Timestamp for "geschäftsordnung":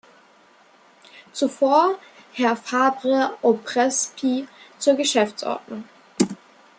4.95-5.83